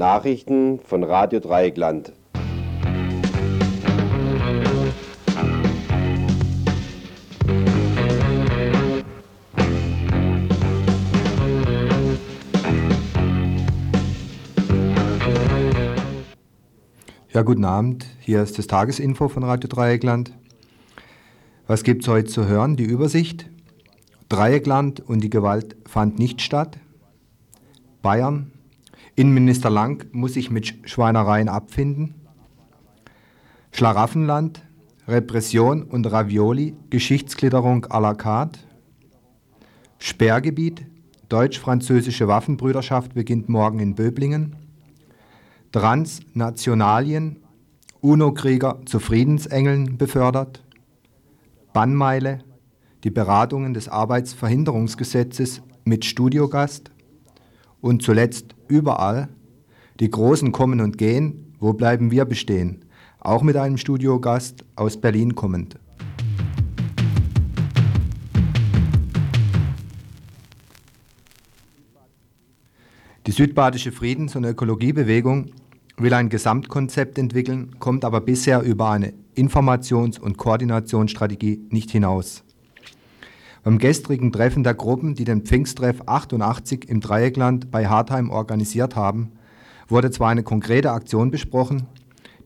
[0.00, 2.14] Nachrichten von Radio Dreieckland.
[17.28, 18.06] Ja, guten Abend.
[18.20, 20.32] Hier ist das Tagesinfo von Radio Dreieckland.
[21.66, 22.76] Was gibt es heute zu hören?
[22.76, 23.50] Die Übersicht.
[24.30, 26.78] Dreieckland und die Gewalt fand nicht statt.
[28.00, 28.52] Bayern.
[29.20, 32.14] Innenminister Lang muss sich mit Schweinereien abfinden.
[33.70, 34.62] Schlaraffenland.
[35.06, 36.74] Repression und Ravioli.
[36.88, 38.60] Geschichtsklitterung à la carte.
[39.98, 40.86] Sperrgebiet.
[41.28, 44.56] Deutsch-französische Waffenbrüderschaft beginnt morgen in Böblingen.
[45.70, 47.42] Transnationalien,
[48.00, 50.64] UNO-Krieger zu Friedensengeln befördert,
[51.74, 52.38] Bannmeile,
[53.04, 56.90] die Beratungen des Arbeitsverhinderungsgesetzes mit Studiogast
[57.82, 59.28] und zuletzt überall,
[59.98, 62.84] die Großen kommen und gehen, wo bleiben wir bestehen,
[63.18, 65.76] auch mit einem Studiogast aus Berlin kommend.
[73.26, 75.50] Die südbadische Friedens- und Ökologiebewegung
[75.98, 82.42] will ein Gesamtkonzept entwickeln, kommt aber bisher über eine Informations- und Koordinationsstrategie nicht hinaus.
[83.62, 89.32] Beim gestrigen Treffen der Gruppen, die den Pfingsttreff 88 im Dreieckland bei Hartheim organisiert haben,
[89.88, 91.86] wurde zwar eine konkrete Aktion besprochen,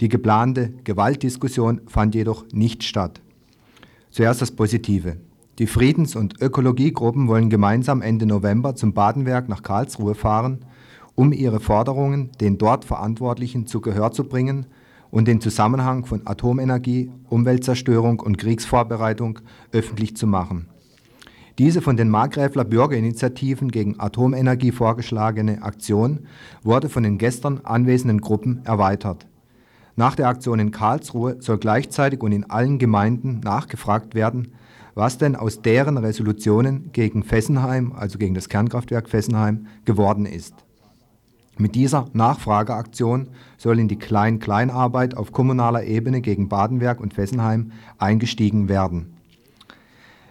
[0.00, 3.20] die geplante Gewaltdiskussion fand jedoch nicht statt.
[4.10, 5.18] Zuerst das Positive.
[5.58, 10.64] Die Friedens- und Ökologiegruppen wollen gemeinsam Ende November zum Badenwerk nach Karlsruhe fahren
[11.14, 14.66] um ihre Forderungen den dort Verantwortlichen zu Gehör zu bringen
[15.10, 19.38] und den Zusammenhang von Atomenergie, Umweltzerstörung und Kriegsvorbereitung
[19.72, 20.66] öffentlich zu machen.
[21.58, 26.26] Diese von den Markgräfler Bürgerinitiativen gegen Atomenergie vorgeschlagene Aktion
[26.64, 29.26] wurde von den gestern anwesenden Gruppen erweitert.
[29.94, 34.52] Nach der Aktion in Karlsruhe soll gleichzeitig und in allen Gemeinden nachgefragt werden,
[34.96, 40.54] was denn aus deren Resolutionen gegen Fessenheim, also gegen das Kernkraftwerk Fessenheim, geworden ist.
[41.56, 43.28] Mit dieser Nachfrageaktion
[43.58, 49.13] soll in die Klein-Klein-Arbeit auf kommunaler Ebene gegen Badenwerk und Fessenheim eingestiegen werden.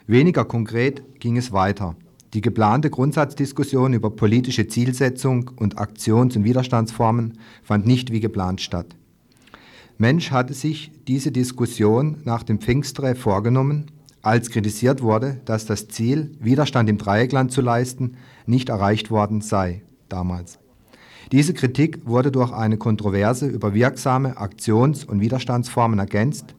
[0.07, 1.95] Weniger konkret ging es weiter.
[2.33, 8.95] Die geplante Grundsatzdiskussion über politische Zielsetzung und Aktions- und Widerstandsformen fand nicht wie geplant statt.
[9.97, 16.31] Mensch hatte sich diese Diskussion nach dem Pfingsttreff vorgenommen, als kritisiert wurde, dass das Ziel,
[16.39, 20.59] Widerstand im Dreieckland zu leisten, nicht erreicht worden sei damals.
[21.31, 26.55] Diese Kritik wurde durch eine Kontroverse über wirksame Aktions- und Widerstandsformen ergänzt,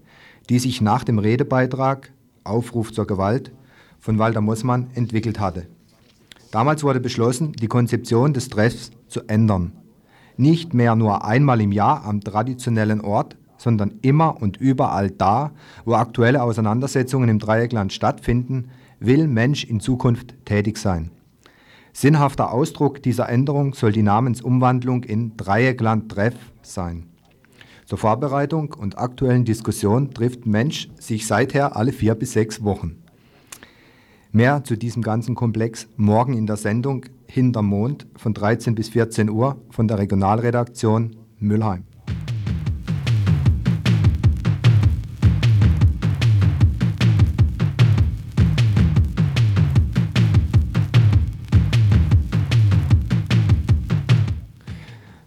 [0.49, 2.12] die sich nach dem Redebeitrag
[2.44, 3.53] Aufruf zur Gewalt
[3.99, 5.66] von Walter Mossmann entwickelt hatte.
[6.50, 9.72] Damals wurde beschlossen, die Konzeption des Treffs zu ändern.
[10.37, 15.53] Nicht mehr nur einmal im Jahr am traditionellen Ort, sondern immer und überall da,
[15.84, 21.10] wo aktuelle Auseinandersetzungen im Dreieckland stattfinden, will Mensch in Zukunft tätig sein.
[21.93, 27.06] Sinnhafter Ausdruck dieser Änderung soll die Namensumwandlung in Dreieckland-Treff sein.
[27.94, 33.05] Zur Vorbereitung und aktuellen Diskussion trifft Mensch sich seither alle vier bis sechs Wochen.
[34.32, 39.31] Mehr zu diesem ganzen Komplex morgen in der Sendung Hinterm Mond von 13 bis 14
[39.31, 41.84] Uhr von der Regionalredaktion Müllheim.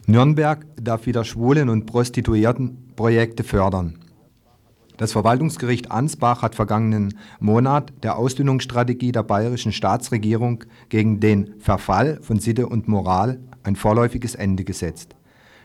[0.09, 3.99] Nürnberg darf wieder Schwulen- und Prostituiertenprojekte fördern.
[4.95, 12.39] Das Verwaltungsgericht Ansbach hat vergangenen Monat der Ausdünnungsstrategie der bayerischen Staatsregierung gegen den Verfall von
[12.39, 15.13] Sitte und Moral ein vorläufiges Ende gesetzt.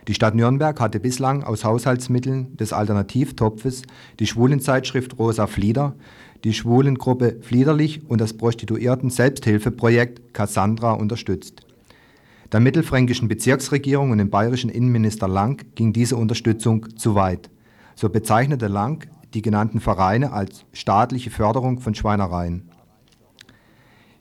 [0.08, 3.82] Die Stadt Nürnberg hatte bislang aus Haushaltsmitteln des Alternativtopfes
[4.18, 5.94] die Schwulenzeitschrift Rosa Flieder,
[6.42, 11.64] die Schwulengruppe Fliederlich und das Prostituierten-Selbsthilfeprojekt Cassandra unterstützt.
[12.52, 17.50] Der mittelfränkischen Bezirksregierung und dem bayerischen Innenminister Lang ging diese Unterstützung zu weit.
[17.94, 22.68] So bezeichnete Lang die genannten Vereine als staatliche Förderung von Schweinereien.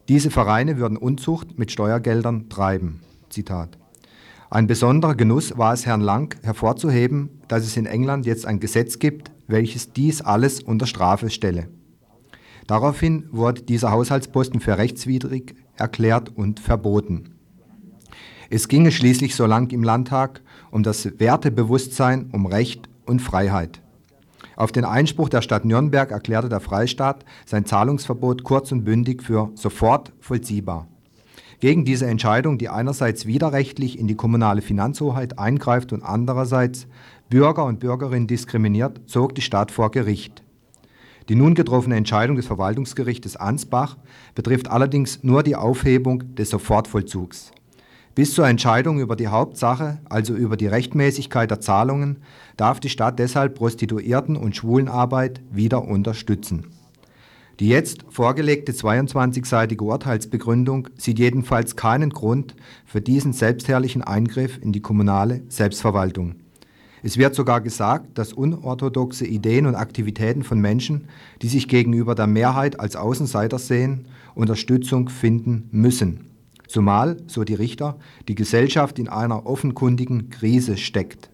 [0.07, 3.01] Diese Vereine würden Unzucht mit Steuergeldern treiben.
[3.29, 3.77] Zitat.
[4.49, 8.99] Ein besonderer Genuss war es Herrn Lang hervorzuheben, dass es in England jetzt ein Gesetz
[8.99, 11.67] gibt, welches dies alles unter Strafe stelle.
[12.67, 17.40] Daraufhin wurde dieser Haushaltsposten für rechtswidrig erklärt und verboten.
[18.53, 23.81] Es ginge schließlich so lang im Landtag um das Wertebewusstsein, um Recht und Freiheit.
[24.57, 29.51] Auf den Einspruch der Stadt Nürnberg erklärte der Freistaat sein Zahlungsverbot kurz und bündig für
[29.55, 30.89] sofort vollziehbar.
[31.61, 36.87] Gegen diese Entscheidung, die einerseits widerrechtlich in die kommunale Finanzhoheit eingreift und andererseits
[37.29, 40.43] Bürger und Bürgerinnen diskriminiert, zog die Stadt vor Gericht.
[41.29, 43.95] Die nun getroffene Entscheidung des Verwaltungsgerichtes Ansbach
[44.35, 47.53] betrifft allerdings nur die Aufhebung des Sofortvollzugs.
[48.13, 52.17] Bis zur Entscheidung über die Hauptsache, also über die Rechtmäßigkeit der Zahlungen,
[52.57, 56.67] darf die Stadt deshalb Prostituierten- und Schwulenarbeit wieder unterstützen.
[57.61, 62.55] Die jetzt vorgelegte 22-seitige Urteilsbegründung sieht jedenfalls keinen Grund
[62.85, 66.35] für diesen selbstherrlichen Eingriff in die kommunale Selbstverwaltung.
[67.03, 71.07] Es wird sogar gesagt, dass unorthodoxe Ideen und Aktivitäten von Menschen,
[71.41, 76.30] die sich gegenüber der Mehrheit als Außenseiter sehen, Unterstützung finden müssen.
[76.71, 77.97] Zumal, so die Richter,
[78.29, 81.29] die Gesellschaft in einer offenkundigen Krise steckt.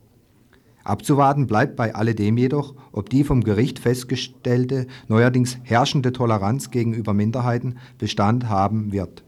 [0.84, 7.78] Abzuwarten bleibt bei alledem jedoch, ob die vom Gericht festgestellte, neuerdings herrschende Toleranz gegenüber Minderheiten
[8.00, 9.24] Bestand haben wird.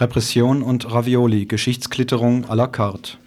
[0.00, 3.18] Repression und Ravioli, Geschichtsklitterung à la carte.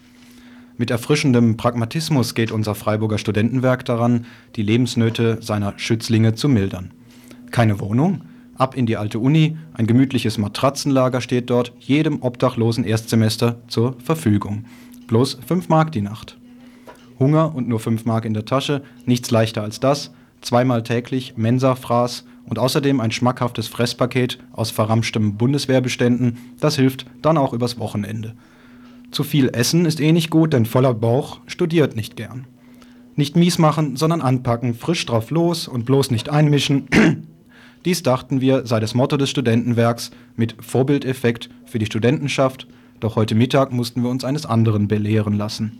[0.75, 4.25] Mit erfrischendem Pragmatismus geht unser Freiburger Studentenwerk daran,
[4.55, 6.91] die Lebensnöte seiner Schützlinge zu mildern.
[7.51, 8.21] Keine Wohnung?
[8.57, 14.65] Ab in die alte Uni, ein gemütliches Matratzenlager steht dort jedem obdachlosen Erstsemester zur Verfügung.
[15.05, 16.37] Bloß 5 Mark die Nacht.
[17.19, 20.11] Hunger und nur 5 Mark in der Tasche, nichts leichter als das.
[20.41, 27.53] Zweimal täglich Mensa-Fraß und außerdem ein schmackhaftes Fresspaket aus verramschtem Bundeswehrbeständen, das hilft dann auch
[27.53, 28.33] übers Wochenende.
[29.11, 32.45] Zu viel Essen ist eh nicht gut, denn voller Bauch studiert nicht gern.
[33.15, 36.87] Nicht mies machen, sondern anpacken, frisch drauf los und bloß nicht einmischen.
[37.85, 42.67] Dies dachten wir sei das Motto des Studentenwerks mit Vorbildeffekt für die Studentenschaft,
[42.99, 45.79] doch heute Mittag mussten wir uns eines anderen belehren lassen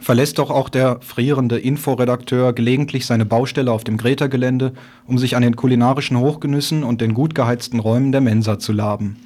[0.00, 4.72] verlässt doch auch der frierende Inforedakteur gelegentlich seine Baustelle auf dem Greta-Gelände,
[5.06, 9.16] um sich an den kulinarischen Hochgenüssen und den gut geheizten Räumen der Mensa zu laben.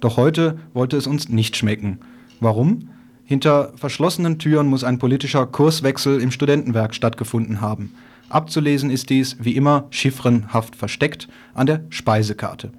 [0.00, 1.98] Doch heute wollte es uns nicht schmecken.
[2.40, 2.90] Warum?
[3.24, 7.92] Hinter verschlossenen Türen muss ein politischer Kurswechsel im Studentenwerk stattgefunden haben.
[8.28, 12.70] Abzulesen ist dies, wie immer, chiffrenhaft versteckt an der Speisekarte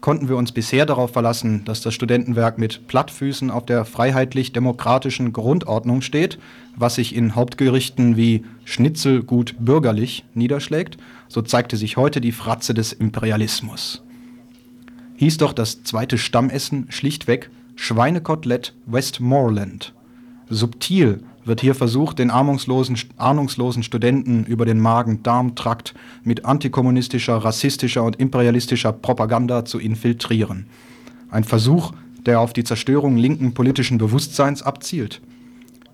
[0.00, 6.02] konnten wir uns bisher darauf verlassen, dass das Studentenwerk mit Plattfüßen auf der freiheitlich-demokratischen Grundordnung
[6.02, 6.38] steht,
[6.76, 10.98] was sich in Hauptgerichten wie Schnitzel gut bürgerlich niederschlägt,
[11.28, 14.02] so zeigte sich heute die Fratze des Imperialismus.
[15.16, 19.92] Hieß doch das zweite Stammessen schlichtweg Schweinekotelett Westmoreland.
[20.48, 28.16] Subtil wird hier versucht, den ahnungslosen, ahnungslosen Studenten über den Magen-Darm-Trakt mit antikommunistischer, rassistischer und
[28.16, 30.66] imperialistischer Propaganda zu infiltrieren.
[31.30, 31.92] Ein Versuch,
[32.26, 35.20] der auf die Zerstörung linken politischen Bewusstseins abzielt.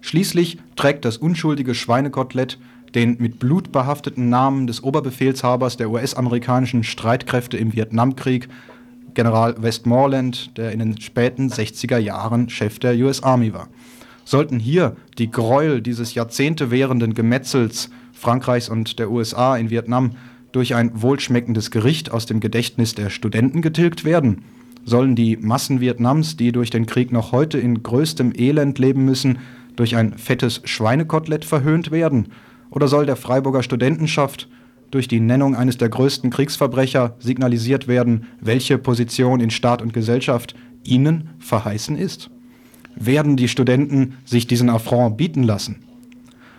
[0.01, 2.59] Schließlich trägt das unschuldige Schweinekotelett
[2.95, 8.49] den mit Blut behafteten Namen des Oberbefehlshabers der US-amerikanischen Streitkräfte im Vietnamkrieg,
[9.15, 13.69] General Westmoreland, der in den späten 60er Jahren Chef der US Army war.
[14.25, 20.13] Sollten hier die Gräuel dieses Jahrzehnte währenden Gemetzels Frankreichs und der USA in Vietnam
[20.53, 24.45] durch ein wohlschmeckendes Gericht aus dem Gedächtnis der Studenten getilgt werden?
[24.85, 29.39] Sollen die Massen Vietnams, die durch den Krieg noch heute in größtem Elend leben müssen,
[29.77, 32.29] durch ein fettes Schweinekotelett verhöhnt werden?
[32.71, 34.49] Oder soll der Freiburger Studentenschaft
[34.91, 40.55] durch die Nennung eines der größten Kriegsverbrecher signalisiert werden, welche Position in Staat und Gesellschaft
[40.85, 42.31] ihnen verheißen ist?
[42.97, 45.77] Werden die Studenten sich diesen Affront bieten lassen.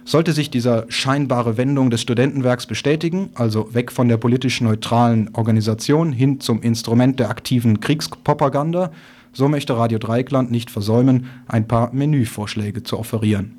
[0.03, 6.11] Sollte sich diese scheinbare Wendung des Studentenwerks bestätigen, also weg von der politisch neutralen Organisation
[6.11, 8.91] hin zum Instrument der aktiven Kriegspropaganda,
[9.33, 13.57] so möchte Radio Dreikland nicht versäumen, ein paar Menüvorschläge zu offerieren.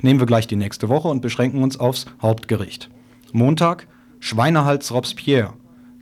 [0.00, 2.88] Nehmen wir gleich die nächste Woche und beschränken uns aufs Hauptgericht.
[3.32, 3.86] Montag
[4.20, 5.52] Schweinehals Robespierre,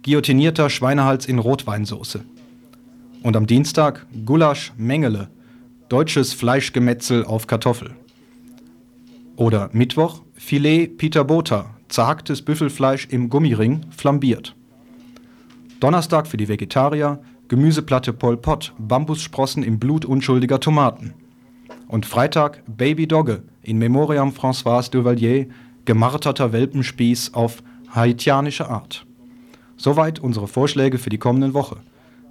[0.03, 2.21] guillotinierter Schweinehals in Rotweinsauce.
[3.23, 5.29] Und am Dienstag Gulasch Mengele,
[5.89, 7.95] Deutsches Fleischgemetzel auf Kartoffel.
[9.37, 14.57] Oder Mittwoch Filet Peter Bota, zerhacktes Büffelfleisch im Gummiring, flambiert.
[15.79, 21.15] Donnerstag für die Vegetarier Gemüseplatte Pol Pot, Bambussprossen im Blut unschuldiger Tomaten.
[21.87, 25.47] Und Freitag Baby Dogge in Memoriam Françoise Duvalier,
[25.85, 27.63] gemarterter Welpenspieß auf
[27.95, 29.07] haitianische Art.
[29.77, 31.77] Soweit unsere Vorschläge für die kommende Woche.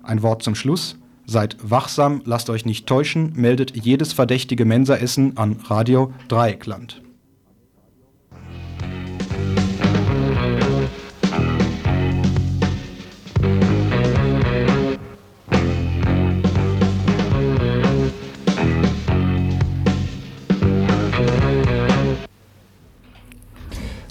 [0.03, 0.97] Ein Wort zum Schluss.
[1.27, 7.01] Seid wachsam, lasst euch nicht täuschen, meldet jedes verdächtige Mensaessen an Radio Dreieckland.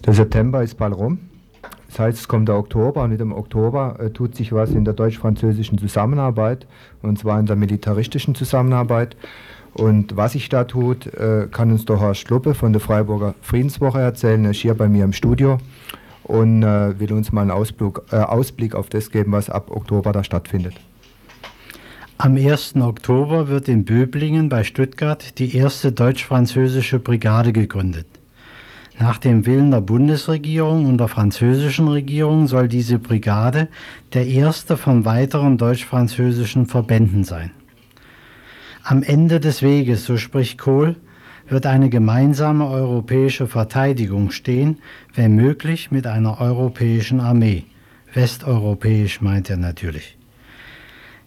[0.04, 1.18] Der September ist bald rum.
[1.95, 4.85] Das heißt, es kommt der Oktober und mit dem Oktober äh, tut sich was in
[4.85, 6.67] der deutsch-französischen Zusammenarbeit
[7.03, 9.17] und zwar in der militaristischen Zusammenarbeit.
[9.75, 14.01] Und was sich da tut, äh, kann uns der Horst Schluppe von der Freiburger Friedenswoche
[14.01, 14.45] erzählen.
[14.45, 15.59] Er ist hier bei mir im Studio
[16.25, 20.11] und äh, will uns mal einen Ausblick, äh, Ausblick auf das geben, was ab Oktober
[20.11, 20.75] da stattfindet.
[22.19, 22.75] Am 1.
[22.81, 28.09] Oktober wird in Böblingen bei Stuttgart die erste deutsch-französische Brigade gegründet.
[28.99, 33.69] Nach dem Willen der Bundesregierung und der französischen Regierung soll diese Brigade
[34.13, 37.51] der erste von weiteren deutsch-französischen Verbänden sein.
[38.85, 40.97] Am Ende des Weges, so spricht Kohl,
[41.49, 44.79] wird eine gemeinsame europäische Verteidigung stehen,
[45.13, 47.65] wenn möglich mit einer europäischen Armee.
[48.13, 50.17] Westeuropäisch meint er natürlich.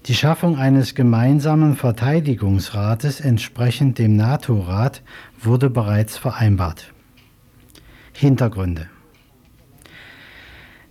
[0.05, 5.01] Die Schaffung eines gemeinsamen Verteidigungsrates entsprechend dem NATO-Rat
[5.41, 6.93] wurde bereits vereinbart.
[8.19, 8.87] Hintergründe.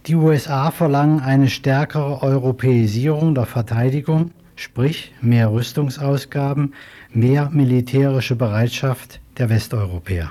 [0.07, 6.75] Die USA verlangen eine stärkere Europäisierung der Verteidigung, sprich mehr Rüstungsausgaben,
[7.11, 10.31] mehr militärische Bereitschaft der Westeuropäer.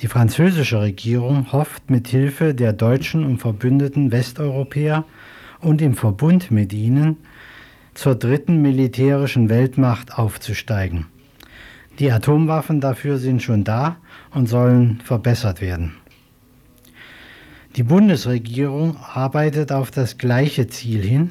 [0.00, 5.04] Die französische Regierung hofft mit Hilfe der deutschen und verbündeten Westeuropäer
[5.60, 7.18] und im Verbund mit ihnen
[7.92, 11.04] zur dritten militärischen Weltmacht aufzusteigen.
[11.98, 13.98] Die Atomwaffen dafür sind schon da
[14.32, 15.94] und sollen verbessert werden.
[17.76, 21.30] Die Bundesregierung arbeitet auf das gleiche Ziel hin.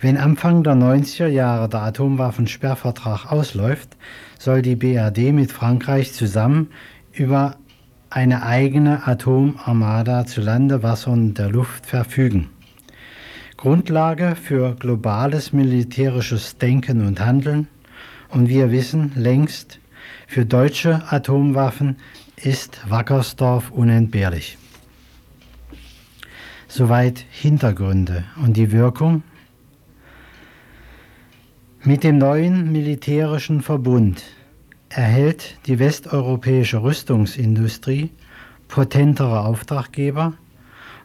[0.00, 3.96] Wenn Anfang der 90er Jahre der Atomwaffensperrvertrag ausläuft,
[4.38, 6.68] soll die BRD mit Frankreich zusammen
[7.12, 7.56] über
[8.10, 12.48] eine eigene Atomarmada zu Lande, Wasser und der Luft verfügen.
[13.56, 17.68] Grundlage für globales militärisches Denken und Handeln
[18.30, 19.80] und wir wissen längst,
[20.30, 21.96] für deutsche Atomwaffen
[22.36, 24.58] ist Wackersdorf unentbehrlich.
[26.68, 29.24] Soweit Hintergründe und die Wirkung.
[31.82, 34.22] Mit dem neuen militärischen Verbund
[34.88, 38.12] erhält die westeuropäische Rüstungsindustrie
[38.68, 40.34] potentere Auftraggeber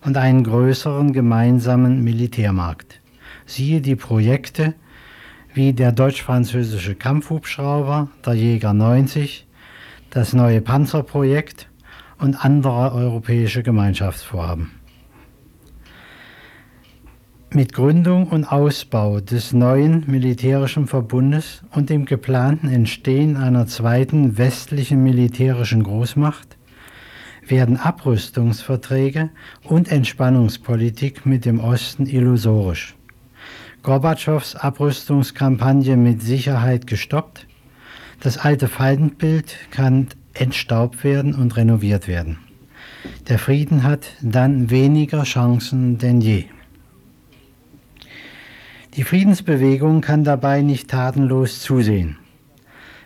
[0.01, 3.01] und einen größeren gemeinsamen Militärmarkt.
[3.48, 4.75] Siehe die Projekte
[5.55, 9.47] wie der deutsch-französische Kampfhubschrauber, der Jäger 90,
[10.09, 11.69] das neue Panzerprojekt
[12.19, 14.71] und andere europäische Gemeinschaftsvorhaben.
[17.51, 25.03] Mit Gründung und Ausbau des neuen militärischen Verbundes und dem geplanten Entstehen einer zweiten westlichen
[25.03, 26.57] militärischen Großmacht
[27.47, 29.29] werden Abrüstungsverträge
[29.63, 32.95] und Entspannungspolitik mit dem Osten illusorisch.
[33.86, 37.46] Gorbatschows Abrüstungskampagne mit Sicherheit gestoppt.
[38.20, 42.39] Das alte Feindbild kann entstaubt werden und renoviert werden.
[43.30, 46.46] Der Frieden hat dann weniger Chancen denn je.
[48.96, 52.18] Die Friedensbewegung kann dabei nicht tatenlos zusehen.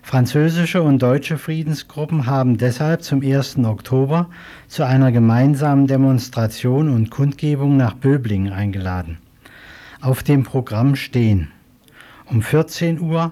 [0.02, 3.58] Französische und deutsche Friedensgruppen haben deshalb zum 1.
[3.66, 4.30] Oktober
[4.70, 9.18] zu einer gemeinsamen Demonstration und Kundgebung nach Böblingen eingeladen
[10.01, 11.51] auf dem Programm stehen.
[12.25, 13.32] Um 14 Uhr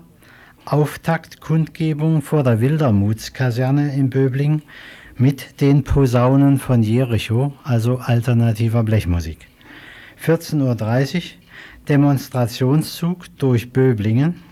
[0.66, 4.64] Auftaktkundgebung vor der Wildermutskaserne in Böbling
[5.16, 9.48] mit den Posaunen von Jericho, also alternativer Blechmusik.
[10.24, 11.22] 14.30 Uhr
[11.88, 14.44] Demonstrationszug durch Böblingen.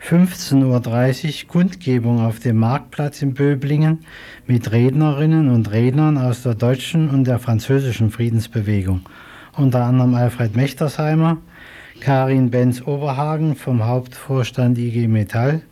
[0.00, 4.00] 15.30 Uhr Kundgebung auf dem Marktplatz in Böblingen
[4.46, 9.02] mit Rednerinnen und Rednern aus der deutschen und der französischen Friedensbewegung
[9.56, 11.38] unter anderem Alfred Mechtersheimer,
[12.00, 15.62] Karin Benz-Oberhagen vom Hauptvorstand IG Metall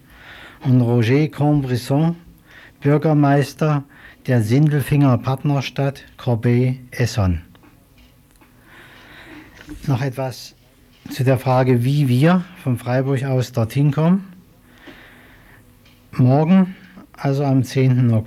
[0.64, 2.16] und Roger Combrisson,
[2.80, 3.84] Bürgermeister
[4.26, 7.42] der Sindelfinger Partnerstadt Corbeil-Essonne.
[9.86, 10.54] Noch etwas
[11.10, 14.32] zu der Frage, wie wir von Freiburg aus dorthin kommen.
[16.12, 16.76] Morgen,
[17.16, 18.22] also am, 10.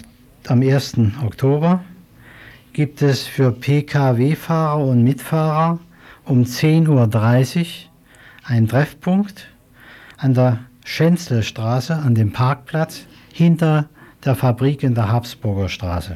[0.47, 0.97] am 1.
[1.23, 1.83] Oktober,
[2.73, 5.79] gibt es für Pkw-Fahrer und Mitfahrer
[6.25, 7.65] um 10.30 Uhr
[8.43, 9.47] einen Treffpunkt
[10.17, 13.89] an der Schenzelstraße, an dem Parkplatz hinter
[14.25, 16.15] der Fabrik in der Habsburger Straße.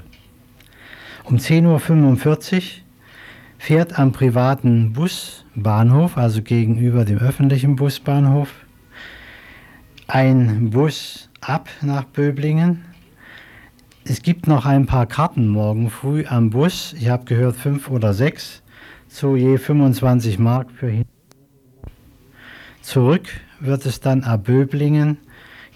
[1.26, 2.62] Um 10.45 Uhr
[3.60, 8.52] fährt am privaten Busbahnhof, also gegenüber dem öffentlichen Busbahnhof,
[10.08, 12.87] ein Bus ab nach Böblingen
[14.10, 16.94] es gibt noch ein paar Karten morgen früh am Bus.
[16.94, 18.64] Ich habe gehört fünf oder sechs
[19.10, 21.06] zu je 25 Mark für hin.
[22.82, 23.28] Zurück
[23.60, 25.18] wird es dann ab Böblingen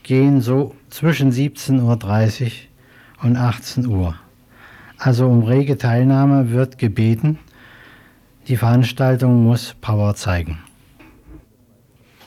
[0.03, 4.15] gehen, so zwischen 17.30 Uhr und 18 Uhr.
[4.97, 7.37] Also um rege Teilnahme wird gebeten.
[8.47, 10.59] Die Veranstaltung muss Power zeigen.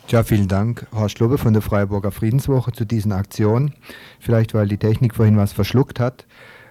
[0.09, 3.75] Ja, vielen Dank, Horst Lubbe von der Freiburger Friedenswoche zu diesen Aktionen.
[4.21, 6.27] Vielleicht, weil die Technik vorhin was verschluckt hat.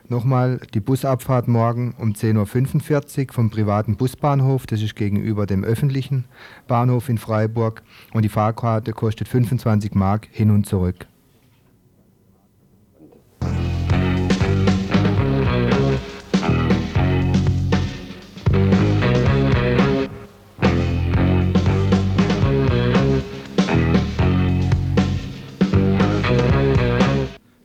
[0.07, 4.67] Nochmal die Busabfahrt morgen um 10.45 Uhr vom privaten Busbahnhof.
[4.67, 6.25] Das ist gegenüber dem öffentlichen
[6.67, 7.81] Bahnhof in Freiburg.
[8.13, 11.07] Und die Fahrkarte kostet 25 Mark hin und zurück.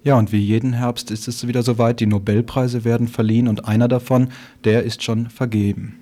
[0.09, 3.88] Ja, und wie jeden Herbst ist es wieder soweit, die Nobelpreise werden verliehen und einer
[3.88, 4.33] davon,
[4.65, 6.00] der ist schon vergeben.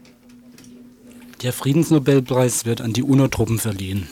[1.43, 4.07] Der Friedensnobelpreis wird an die UNO-Truppen verliehen.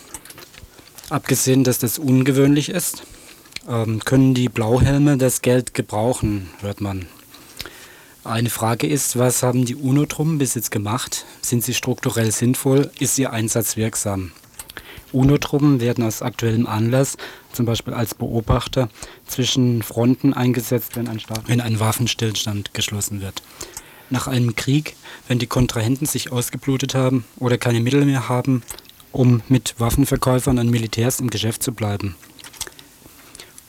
[1.10, 3.04] Abgesehen, dass das ungewöhnlich ist,
[3.68, 7.06] ähm, können die Blauhelme das Geld gebrauchen, hört man.
[8.24, 11.24] Eine Frage ist, was haben die UNO-Truppen bis jetzt gemacht?
[11.40, 12.90] Sind sie strukturell sinnvoll?
[12.98, 14.32] Ist ihr Einsatz wirksam?
[15.12, 17.16] UNO-Truppen werden aus aktuellem Anlass,
[17.54, 18.88] zum Beispiel als Beobachter,
[19.26, 23.42] zwischen Fronten eingesetzt, wenn ein, wenn ein Waffenstillstand geschlossen wird.
[24.10, 24.96] Nach einem Krieg,
[25.28, 28.62] wenn die Kontrahenten sich ausgeblutet haben oder keine Mittel mehr haben,
[29.12, 32.16] um mit Waffenverkäufern und Militärs im Geschäft zu bleiben.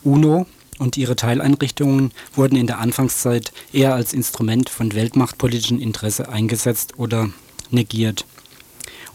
[0.03, 0.45] UNO
[0.77, 7.29] und ihre Teileinrichtungen wurden in der Anfangszeit eher als Instrument von weltmachtpolitischem Interesse eingesetzt oder
[7.71, 8.25] negiert.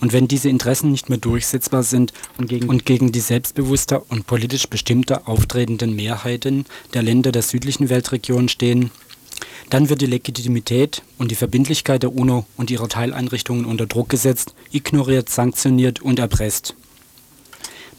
[0.00, 4.26] Und wenn diese Interessen nicht mehr durchsetzbar sind und gegen, und gegen die selbstbewusster und
[4.26, 6.64] politisch bestimmter auftretenden Mehrheiten
[6.95, 8.90] der Länder der südlichen Weltregion stehen,
[9.69, 14.54] dann wird die Legitimität und die Verbindlichkeit der UNO und ihrer Teileinrichtungen unter Druck gesetzt,
[14.73, 16.75] ignoriert, sanktioniert und erpresst.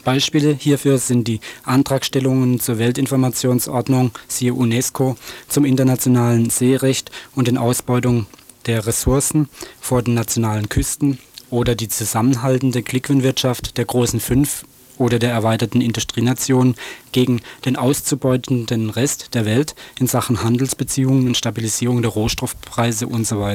[0.04, 5.16] Beispiele hierfür sind die Antragstellungen zur Weltinformationsordnung, siehe UNESCO,
[5.48, 8.26] zum internationalen Seerecht und den Ausbeutung
[8.66, 9.48] der Ressourcen
[9.80, 11.20] vor den nationalen Küsten
[11.52, 14.66] oder die zusammenhaltende Glückwinwirtschaft der großen Fünf
[14.98, 16.76] oder der erweiterten Industrienation
[17.12, 23.46] gegen den auszubeutenden Rest der Welt in Sachen Handelsbeziehungen und Stabilisierung der Rohstoffpreise und so.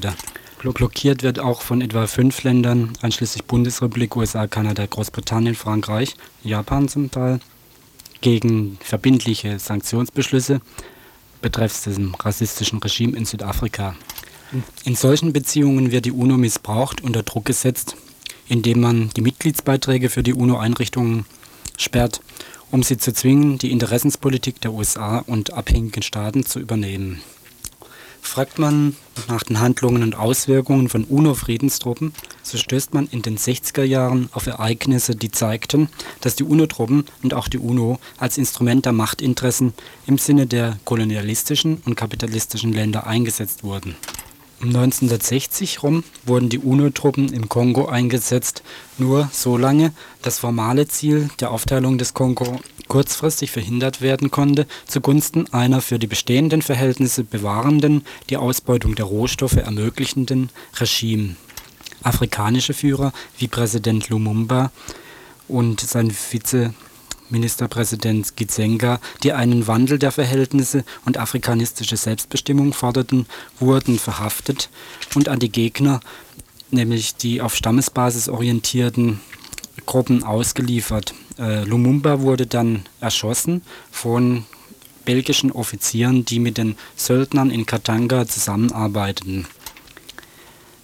[0.73, 7.11] Blockiert wird auch von etwa fünf Ländern, einschließlich Bundesrepublik, USA, Kanada, Großbritannien, Frankreich, Japan zum
[7.11, 7.41] Teil,
[8.21, 10.61] gegen verbindliche Sanktionsbeschlüsse
[11.41, 13.95] betreffs dem rassistischen Regime in Südafrika.
[14.85, 17.97] In solchen Beziehungen wird die UNO missbraucht, unter Druck gesetzt,
[18.49, 21.27] indem man die Mitgliedsbeiträge für die UNO-Einrichtungen
[21.77, 22.21] sperrt,
[22.71, 27.23] um sie zu zwingen, die Interessenspolitik der USA und abhängigen Staaten zu übernehmen.
[28.23, 28.97] Fragt man
[29.29, 34.47] nach den Handlungen und Auswirkungen von UNO-Friedenstruppen, so stößt man in den 60er Jahren auf
[34.47, 35.89] Ereignisse, die zeigten,
[36.21, 39.75] dass die UNO-Truppen und auch die UNO als Instrument der Machtinteressen
[40.07, 43.95] im Sinne der kolonialistischen und kapitalistischen Länder eingesetzt wurden.
[44.61, 48.63] Um 1960 rum wurden die UNO-Truppen im Kongo eingesetzt,
[48.97, 49.93] nur solange
[50.23, 56.07] das formale Ziel der Aufteilung des Kongo kurzfristig verhindert werden konnte, zugunsten einer für die
[56.07, 61.37] bestehenden Verhältnisse bewahrenden, die Ausbeutung der Rohstoffe ermöglichenden Regime.
[62.03, 64.71] Afrikanische Führer wie Präsident Lumumba
[65.49, 66.73] und sein Vize
[67.31, 73.27] Ministerpräsident Gizenga, die einen Wandel der Verhältnisse und afrikanistische Selbstbestimmung forderten,
[73.59, 74.71] wurden verhaftet
[75.15, 76.01] und an die Gegner,
[76.71, 79.21] nämlich die auf Stammesbasis orientierten
[79.85, 81.15] Gruppen ausgeliefert.
[81.39, 84.45] Äh, Lumumba wurde dann erschossen von
[85.05, 89.47] belgischen Offizieren, die mit den Söldnern in Katanga zusammenarbeiteten.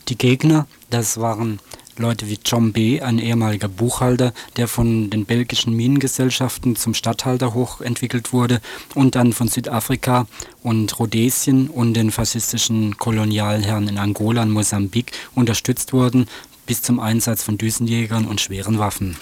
[0.08, 1.58] Die Gegner, das waren
[1.98, 8.32] Leute wie John B., ein ehemaliger Buchhalter, der von den belgischen Minengesellschaften zum Statthalter hochentwickelt
[8.32, 8.60] wurde
[8.94, 10.26] und dann von Südafrika
[10.62, 16.26] und Rhodesien und den faschistischen Kolonialherren in Angola und Mosambik unterstützt wurden,
[16.66, 19.16] bis zum Einsatz von Düsenjägern und schweren Waffen.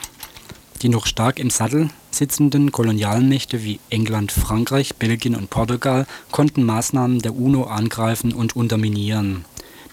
[0.82, 7.18] Die noch stark im Sattel sitzenden Kolonialmächte wie England, Frankreich, Belgien und Portugal konnten Maßnahmen
[7.20, 9.44] der UNO angreifen und unterminieren.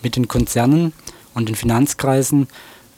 [0.03, 0.93] Mit den Konzernen
[1.37, 2.47] und den Finanzkreisen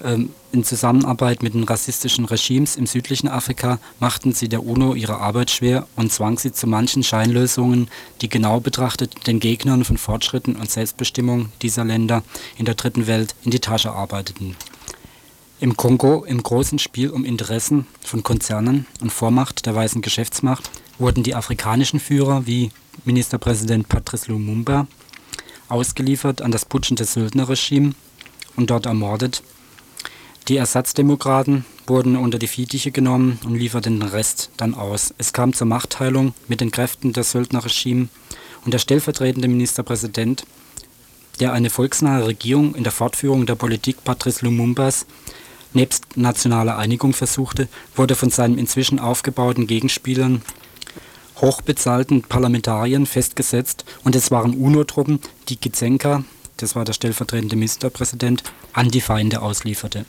[0.02, 5.17] ähm, in Zusammenarbeit mit den rassistischen Regimes im südlichen Afrika machten sie der UNO ihre
[5.19, 7.89] Arbeit schwer und zwang sie zu manchen Scheinlösungen,
[8.21, 12.23] die genau betrachtet den Gegnern von Fortschritten und Selbstbestimmung dieser Länder
[12.58, 14.56] in der dritten Welt in die Tasche arbeiteten.
[15.60, 21.23] Im Kongo, im großen Spiel um Interessen von Konzernen und Vormacht der weißen Geschäftsmacht, wurden
[21.23, 22.71] die afrikanischen Führer wie
[23.04, 24.88] Ministerpräsident Patrice Lumumba
[25.67, 27.93] ausgeliefert an das putschende Söldnerregime
[28.59, 29.41] und dort ermordet.
[30.49, 35.13] Die Ersatzdemokraten wurden unter die Fittiche genommen und lieferten den Rest dann aus.
[35.17, 38.09] Es kam zur Machtteilung mit den Kräften des Söldnerregime
[38.65, 40.45] und der stellvertretende Ministerpräsident
[41.39, 45.05] der eine volksnahe Regierung in der Fortführung der Politik Patrice Lumumbas
[45.73, 50.41] nebst nationaler Einigung versuchte, wurde von seinen inzwischen aufgebauten Gegenspielern
[51.39, 56.25] hochbezahlten Parlamentariern festgesetzt und es waren UNO-Truppen, die Gizenka,
[56.61, 58.43] das war der stellvertretende Ministerpräsident,
[58.73, 60.05] an die Feinde auslieferte.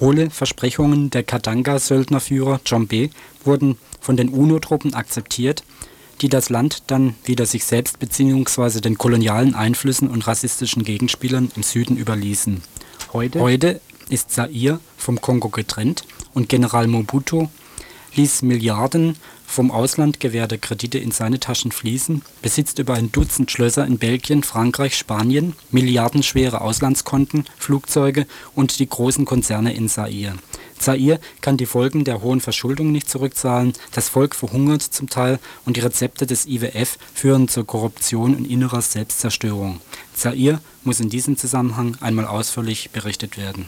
[0.00, 3.10] Hohle Versprechungen der Katanga-Söldnerführer Jombe
[3.44, 5.62] wurden von den UNO-Truppen akzeptiert,
[6.20, 8.80] die das Land dann wieder sich selbst bzw.
[8.80, 12.62] den kolonialen Einflüssen und rassistischen Gegenspielern im Süden überließen.
[13.12, 17.48] Heute, Heute ist Zaire vom Kongo getrennt und General Mobutu
[18.14, 19.16] ließ Milliarden
[19.50, 24.42] vom Ausland gewährte Kredite in seine Taschen fließen, besitzt über ein Dutzend Schlösser in Belgien,
[24.42, 30.34] Frankreich, Spanien, milliardenschwere Auslandskonten, Flugzeuge und die großen Konzerne in Zaire.
[30.78, 35.76] Zaire kann die Folgen der hohen Verschuldung nicht zurückzahlen, das Volk verhungert zum Teil und
[35.76, 39.80] die Rezepte des IWF führen zur Korruption und innerer Selbstzerstörung.
[40.14, 43.66] Zaire muss in diesem Zusammenhang einmal ausführlich berichtet werden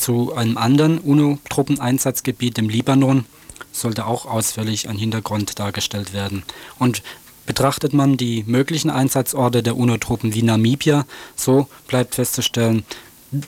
[0.00, 3.26] zu einem anderen UNO-Truppeneinsatzgebiet im Libanon
[3.72, 6.42] sollte auch ausführlich ein Hintergrund dargestellt werden.
[6.78, 7.02] Und
[7.46, 12.84] betrachtet man die möglichen Einsatzorte der UNO-Truppen wie Namibia, so bleibt festzustellen,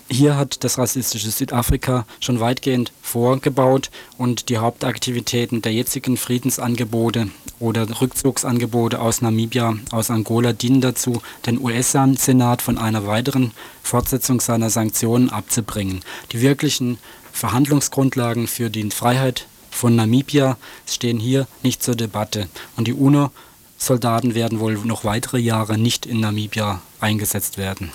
[0.09, 7.88] hier hat das rassistische Südafrika schon weitgehend vorgebaut und die Hauptaktivitäten der jetzigen Friedensangebote oder
[8.01, 15.31] Rückzugsangebote aus Namibia, aus Angola dienen dazu, den US-Senat von einer weiteren Fortsetzung seiner Sanktionen
[15.31, 16.01] abzubringen.
[16.31, 16.98] Die wirklichen
[17.33, 20.57] Verhandlungsgrundlagen für die Freiheit von Namibia
[20.87, 26.21] stehen hier nicht zur Debatte und die UNO-Soldaten werden wohl noch weitere Jahre nicht in
[26.21, 27.91] Namibia eingesetzt werden.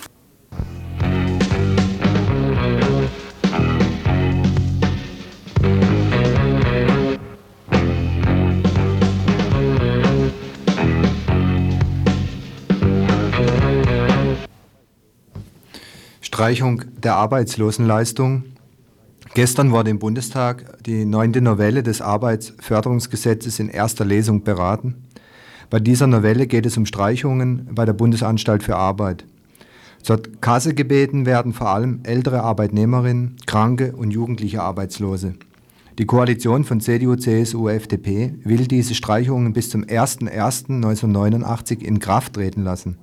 [16.37, 18.56] Streichung der Arbeitslosenleistung.
[19.33, 24.95] Gestern wurde im Bundestag die neunte Novelle des Arbeitsförderungsgesetzes in erster Lesung beraten.
[25.69, 29.25] Bei dieser Novelle geht es um Streichungen bei der Bundesanstalt für Arbeit.
[30.01, 35.35] Zur Kasse gebeten werden vor allem ältere Arbeitnehmerinnen, kranke und jugendliche Arbeitslose.
[35.99, 42.63] Die Koalition von CDU, CSU, FDP will diese Streichungen bis zum 01.01.1989 in Kraft treten
[42.63, 42.97] lassen.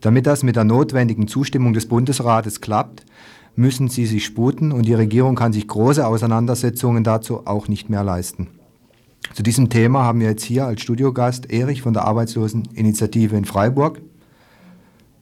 [0.00, 3.06] Damit das mit der notwendigen Zustimmung des Bundesrates klappt,
[3.56, 8.04] müssen sie sich sputen und die Regierung kann sich große Auseinandersetzungen dazu auch nicht mehr
[8.04, 8.48] leisten.
[9.32, 14.00] Zu diesem Thema haben wir jetzt hier als Studiogast Erich von der Arbeitsloseninitiative in Freiburg.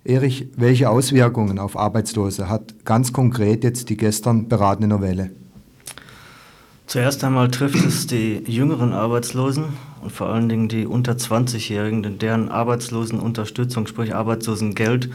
[0.05, 5.31] Erich, welche Auswirkungen auf Arbeitslose hat ganz konkret jetzt die gestern beratene Novelle?
[6.87, 9.65] Zuerst einmal trifft es die jüngeren Arbeitslosen
[10.03, 15.09] und vor allen Dingen die unter 20-Jährigen, denn deren Arbeitslosenunterstützung, sprich Arbeitslosengeld,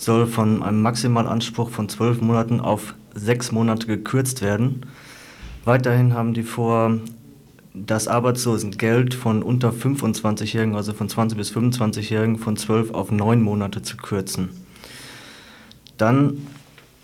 [0.00, 4.86] soll von einem Maximalanspruch von zwölf Monaten auf sechs Monate gekürzt werden.
[5.66, 6.98] Weiterhin haben die vor,
[7.74, 13.82] das Arbeitslosengeld von unter 25-Jährigen, also von 20 bis 25-Jährigen, von zwölf auf neun Monate
[13.82, 14.48] zu kürzen.
[15.98, 16.46] Dann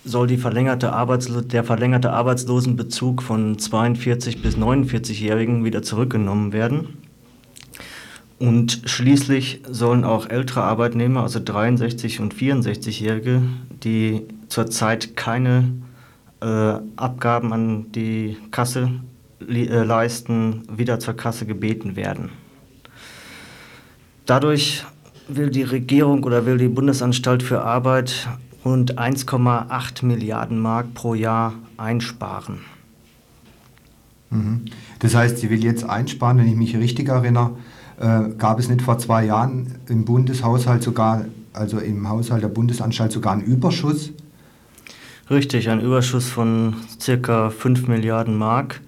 [0.03, 6.97] soll verlängerte der verlängerte Arbeitslosenbezug von 42 bis 49-Jährigen wieder zurückgenommen werden.
[8.39, 13.41] Und schließlich sollen auch ältere Arbeitnehmer, also 63 und 64-Jährige,
[13.83, 15.73] die zurzeit keine
[16.41, 18.91] äh, Abgaben an die Kasse
[19.47, 22.29] äh, leisten, wieder zur Kasse gebeten werden.
[24.27, 24.83] Dadurch
[25.27, 28.27] will die Regierung oder will die Bundesanstalt für Arbeit
[28.63, 32.59] rund 1,8 Milliarden Mark pro Jahr einsparen.
[34.29, 34.65] Mhm.
[34.99, 37.57] Das heißt, sie will jetzt einsparen, wenn ich mich richtig erinnere,
[37.99, 43.11] äh, gab es nicht vor zwei Jahren im Bundeshaushalt sogar, also im Haushalt der Bundesanstalt
[43.11, 44.11] sogar einen Überschuss?
[45.29, 48.81] Richtig, ein Überschuss von circa 5 Milliarden Mark.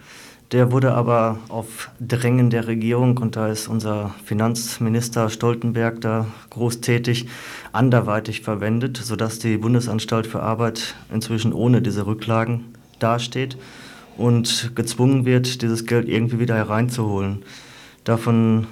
[0.52, 6.82] Der wurde aber auf Drängen der Regierung, und da ist unser Finanzminister Stoltenberg da groß
[6.82, 7.28] tätig,
[7.72, 12.66] anderweitig verwendet, sodass die Bundesanstalt für Arbeit inzwischen ohne diese Rücklagen
[12.98, 13.58] dasteht
[14.18, 17.44] und gezwungen wird, dieses Geld irgendwie wieder hereinzuholen.
[18.04, 18.66] Davon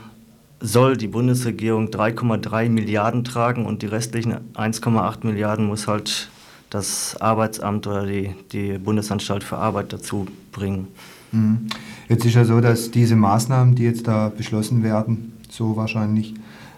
[0.59, 6.29] soll die Bundesregierung 3,3 Milliarden tragen und die restlichen 1,8 Milliarden muss halt
[6.69, 10.87] das Arbeitsamt oder die, die Bundesanstalt für Arbeit dazu bringen.
[11.31, 11.67] Mhm.
[12.09, 16.33] Jetzt ist ja so, dass diese Maßnahmen, die jetzt da beschlossen werden, so wahrscheinlich,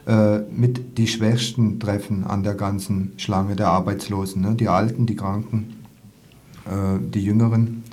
[0.07, 4.41] äh, mit die Schwächsten treffen an der ganzen Schlange der Arbeitslosen.
[4.41, 4.55] Ne?
[4.55, 5.75] Die Alten, die Kranken,
[6.65, 7.83] äh, die Jüngeren.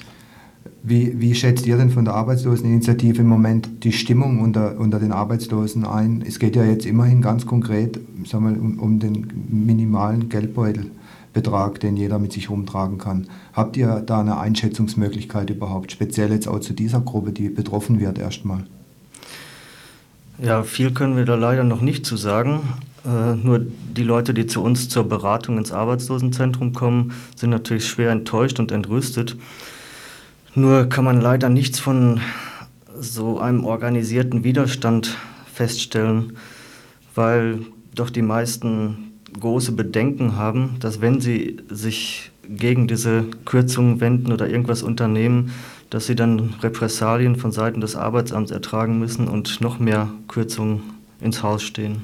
[0.89, 5.11] Wie, wie schätzt ihr denn von der Arbeitsloseninitiative im Moment die Stimmung unter, unter den
[5.11, 6.23] Arbeitslosen ein?
[6.25, 11.97] Es geht ja jetzt immerhin ganz konkret sagen wir, um, um den minimalen Geldbeutelbetrag, den
[11.97, 13.27] jeder mit sich rumtragen kann.
[13.53, 18.19] Habt ihr da eine Einschätzungsmöglichkeit überhaupt, speziell jetzt auch zu dieser Gruppe, die betroffen wird
[18.19, 18.65] erstmal?
[20.39, 22.61] Ja, viel können wir da leider noch nicht zu sagen.
[23.05, 23.61] Äh, nur
[23.97, 28.71] die Leute, die zu uns zur Beratung ins Arbeitslosenzentrum kommen, sind natürlich schwer enttäuscht und
[28.71, 29.37] entrüstet.
[30.57, 32.21] Nur kann man leider nichts von
[32.99, 35.15] so einem organisierten Widerstand
[35.53, 36.33] feststellen,
[37.15, 37.59] weil
[37.95, 44.49] doch die meisten große Bedenken haben, dass wenn sie sich gegen diese Kürzungen wenden oder
[44.49, 45.53] irgendwas unternehmen,
[45.91, 50.81] dass sie dann Repressalien von Seiten des Arbeitsamts ertragen müssen und noch mehr Kürzungen
[51.21, 52.01] ins Haus stehen.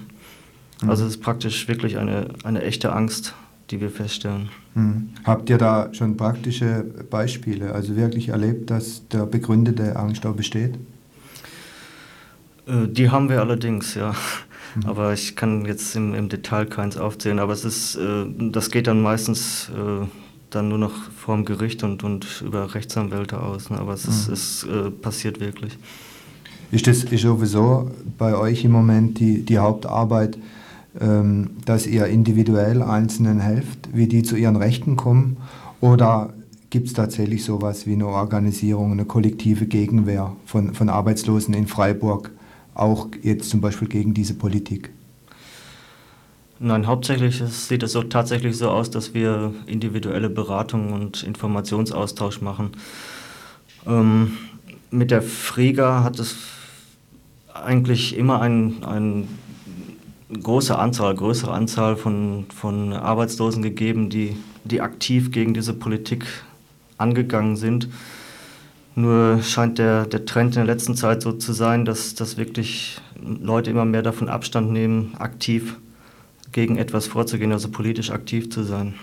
[0.83, 0.91] Mhm.
[0.91, 3.35] Also es ist praktisch wirklich eine, eine echte Angst,
[3.71, 4.51] die wir feststellen.
[4.75, 5.11] Mhm.
[5.25, 10.77] Habt ihr da schon praktische Beispiele, also wirklich erlebt, dass der begründete Angst auch besteht?
[12.67, 14.15] Äh, die haben wir allerdings, ja.
[14.75, 14.87] Mhm.
[14.87, 17.39] Aber ich kann jetzt im, im, Detail keins aufzählen.
[17.39, 20.07] Aber es ist, äh, das geht dann meistens äh,
[20.51, 23.71] dann nur noch vorm Gericht und, und über Rechtsanwälte aus.
[23.71, 23.79] Ne?
[23.79, 24.35] Aber es, ist, mhm.
[24.35, 25.79] es äh, passiert wirklich.
[26.71, 30.39] Ist das ist sowieso bei euch im Moment die, die Hauptarbeit,
[30.95, 35.39] dass ihr individuell Einzelnen helft, wie die zu ihren Rechten kommen?
[35.81, 36.35] Oder
[36.71, 42.31] gibt es tatsächlich sowas wie eine Organisierung, eine kollektive Gegenwehr von, von Arbeitslosen in Freiburg,
[42.75, 44.91] auch jetzt zum Beispiel gegen diese Politik?
[46.59, 52.71] Nein, hauptsächlich sieht es so tatsächlich so aus, dass wir individuelle Beratung und Informationsaustausch machen.
[53.87, 54.39] Ähm,
[54.91, 56.37] mit der Frega hat es
[57.53, 59.29] eigentlich immer eine ein
[60.41, 66.25] große Anzahl, größere Anzahl von, von Arbeitslosen gegeben, die, die aktiv gegen diese Politik
[66.99, 67.89] angegangen sind.
[68.95, 73.01] Nur scheint der, der Trend in der letzten Zeit so zu sein, dass, dass wirklich
[73.21, 75.79] Leute immer mehr davon Abstand nehmen, aktiv
[76.53, 78.95] gegen etwas vorzugehen, also politisch aktiv zu sein.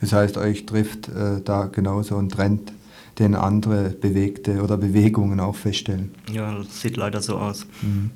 [0.00, 2.72] Das heißt, euch trifft äh, da genauso ein Trend,
[3.18, 6.14] den andere Bewegte oder Bewegungen auch feststellen.
[6.30, 7.66] Ja, das sieht leider so aus.
[7.80, 8.10] Mhm.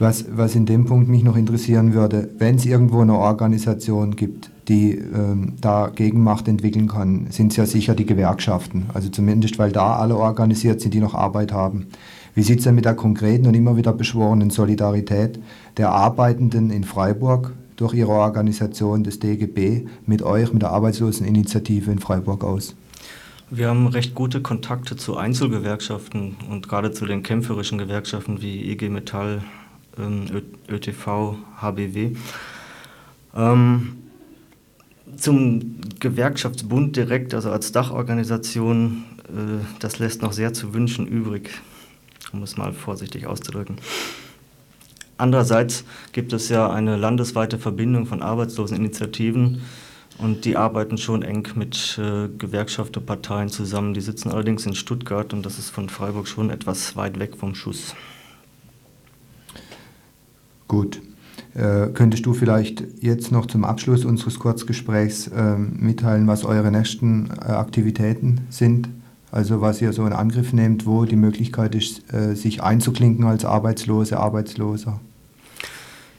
[0.00, 4.50] Was, was in dem Punkt mich noch interessieren würde, wenn es irgendwo eine Organisation gibt,
[4.66, 8.86] die ähm, da Gegenmacht entwickeln kann, sind es ja sicher die Gewerkschaften.
[8.94, 11.88] Also zumindest, weil da alle organisiert sind, die noch Arbeit haben.
[12.34, 15.38] Wie sieht es denn mit der konkreten und immer wieder beschworenen Solidarität
[15.76, 21.98] der Arbeitenden in Freiburg durch ihre Organisation des DGB mit euch, mit der Arbeitsloseninitiative in
[21.98, 22.74] Freiburg aus?
[23.50, 28.88] Wir haben recht gute Kontakte zu Einzelgewerkschaften und gerade zu den kämpferischen Gewerkschaften wie IG
[28.88, 29.59] Metall, ähm,
[29.98, 32.16] ÖTV, HBW.
[33.34, 33.96] Ähm,
[35.16, 41.50] zum Gewerkschaftsbund direkt, also als Dachorganisation, äh, das lässt noch sehr zu wünschen übrig,
[42.32, 43.76] um es mal vorsichtig auszudrücken.
[45.18, 49.60] Andererseits gibt es ja eine landesweite Verbindung von Arbeitsloseninitiativen
[50.16, 53.92] und die arbeiten schon eng mit äh, Gewerkschafterparteien zusammen.
[53.92, 57.54] Die sitzen allerdings in Stuttgart und das ist von Freiburg schon etwas weit weg vom
[57.54, 57.94] Schuss.
[60.70, 61.02] Gut.
[61.54, 67.28] Äh, könntest du vielleicht jetzt noch zum Abschluss unseres Kurzgesprächs äh, mitteilen, was eure nächsten
[67.28, 68.88] äh, Aktivitäten sind?
[69.32, 73.44] Also was ihr so in Angriff nehmt, wo die Möglichkeit ist, äh, sich einzuklinken als
[73.44, 75.00] Arbeitslose, Arbeitsloser?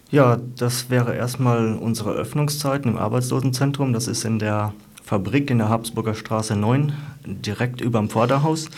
[0.10, 3.94] Ja, das wäre erstmal unsere Öffnungszeiten im Arbeitslosenzentrum.
[3.94, 6.94] Das ist in der Fabrik in der Habsburger Straße 9,
[7.26, 8.70] direkt über dem Vorderhaus.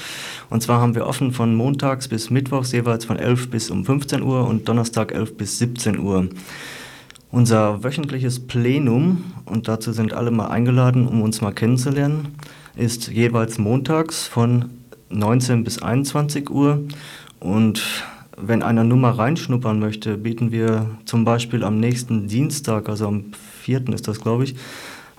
[0.50, 4.22] Und zwar haben wir offen von montags bis mittwochs jeweils von 11 bis um 15
[4.22, 6.28] Uhr und Donnerstag 11 bis 17 Uhr.
[7.32, 12.36] Unser wöchentliches Plenum, und dazu sind alle mal eingeladen, um uns mal kennenzulernen,
[12.76, 14.70] ist jeweils montags von
[15.10, 16.84] 19 bis 21 Uhr.
[17.40, 17.84] Und
[18.38, 23.26] wenn einer nur mal reinschnuppern möchte, bieten wir zum Beispiel am nächsten Dienstag, also am
[23.62, 23.90] 4.
[23.90, 24.56] ist das, glaube ich,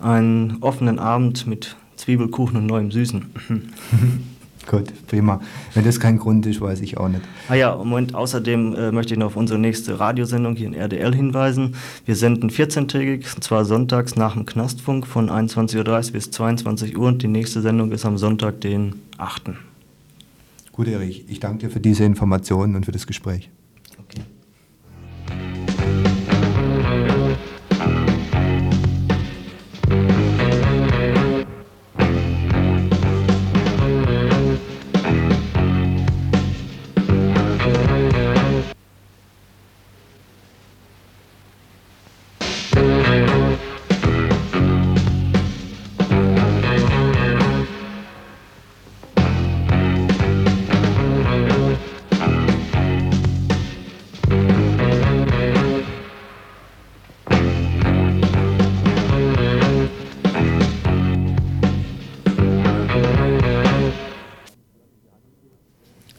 [0.04, 3.24] einen offenen Abend mit Zwiebelkuchen und neuem Süßen.
[4.70, 5.40] Gut, prima.
[5.74, 7.20] Wenn das kein Grund ist, weiß ich auch nicht.
[7.48, 11.14] Ah ja, Moment, außerdem äh, möchte ich noch auf unsere nächste Radiosendung hier in RDL
[11.14, 11.74] hinweisen.
[12.06, 17.08] Wir senden 14-tägig, und zwar sonntags nach dem Knastfunk von 21.30 Uhr bis 22 Uhr
[17.08, 19.50] und die nächste Sendung ist am Sonntag, den 8.
[20.72, 23.50] Gut, Erich, ich danke dir für diese Informationen und für das Gespräch.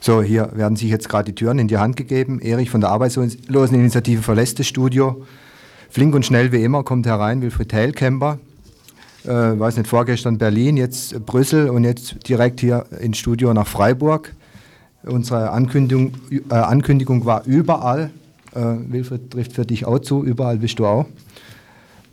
[0.06, 2.40] So, hier werden sich jetzt gerade die Türen in die Hand gegeben.
[2.40, 5.26] Erich von der Arbeitsloseninitiative verlässt das Studio.
[5.90, 8.38] Flink und schnell wie immer kommt herein Wilfried Helkemper.
[9.24, 14.36] Äh, weiß nicht, vorgestern Berlin, jetzt Brüssel und jetzt direkt hier ins Studio nach Freiburg.
[15.02, 16.12] Unsere Ankündigung,
[16.52, 18.12] äh, Ankündigung war überall.
[18.54, 21.08] Äh, Wilfried trifft für dich auch zu, überall bist du auch.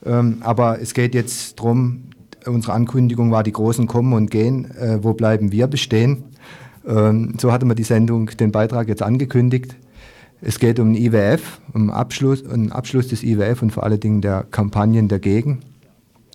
[0.06, 2.04] Ähm, aber es geht jetzt darum,
[2.46, 6.31] unsere Ankündigung war, die Großen kommen und gehen, äh, wo bleiben wir bestehen.
[6.86, 9.76] Ähm, so hatte man die Sendung, den Beitrag jetzt angekündigt.
[10.40, 14.20] Es geht um den IWF, um Abschluss, um Abschluss des IWF und vor allen Dingen
[14.20, 15.60] der Kampagnen dagegen.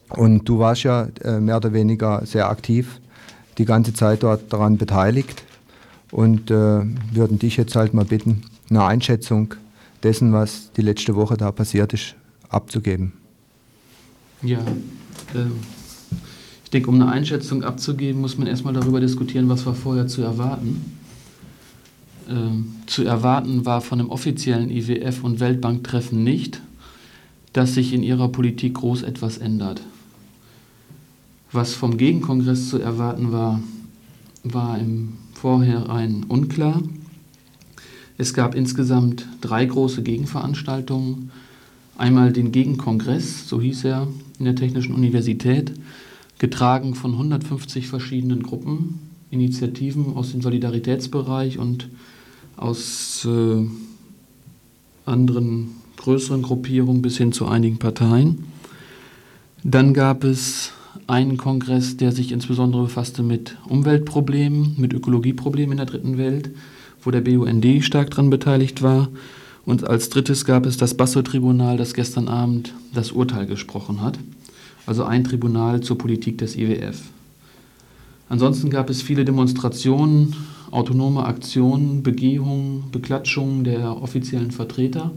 [0.10, 3.02] Und du warst ja äh, mehr oder weniger sehr aktiv
[3.58, 5.44] die ganze Zeit dort daran beteiligt
[6.12, 9.56] und äh, würden dich jetzt halt mal bitten, eine Einschätzung
[10.04, 12.16] dessen, was die letzte Woche da passiert ist,
[12.50, 13.14] abzugeben.
[14.42, 15.50] Ja, äh,
[16.68, 20.22] ich denke, um eine Einschätzung abzugeben, muss man erstmal darüber diskutieren, was war vorher zu
[20.22, 20.82] erwarten.
[22.30, 26.62] Ähm, zu erwarten war von dem offiziellen IWF- und Weltbanktreffen nicht,
[27.54, 29.82] dass sich in ihrer Politik groß etwas ändert.
[31.54, 33.62] Was vom Gegenkongress zu erwarten war,
[34.44, 36.82] war im Vorhinein unklar.
[38.18, 41.32] Es gab insgesamt drei große Gegenveranstaltungen.
[41.98, 45.72] Einmal den Gegenkongress, so hieß er, in der Technischen Universität,
[46.39, 51.89] getragen von 150 verschiedenen Gruppen, Initiativen aus dem Solidaritätsbereich und
[52.56, 53.65] aus äh,
[55.06, 58.45] anderen größeren Gruppierungen bis hin zu einigen Parteien.
[59.63, 60.71] Dann gab es
[61.08, 66.52] einen Kongress, der sich insbesondere befasste mit Umweltproblemen, mit Ökologieproblemen in der dritten Welt,
[67.02, 69.10] wo der BUND stark daran beteiligt war.
[69.65, 74.17] Und als drittes gab es das Basso-Tribunal, das gestern Abend das Urteil gesprochen hat
[74.88, 77.04] also ein Tribunal zur Politik des IWF.
[78.30, 80.36] Ansonsten gab es viele Demonstrationen,
[80.71, 85.12] autonome Aktionen, Begehungen, Beklatschungen der offiziellen Vertreter.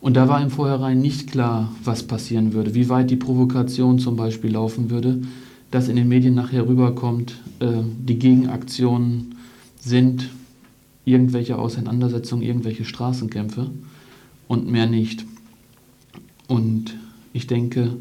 [0.00, 4.16] Und da war im Vorhinein nicht klar, was passieren würde, wie weit die Provokation zum
[4.16, 5.22] Beispiel laufen würde,
[5.70, 7.66] dass in den Medien nachher rüberkommt, äh,
[7.98, 9.36] die Gegenaktionen
[9.78, 10.28] sind
[11.04, 13.70] irgendwelche Auseinandersetzungen, irgendwelche Straßenkämpfe
[14.48, 15.24] und mehr nicht.
[16.48, 16.96] Und
[17.32, 17.96] ich denke,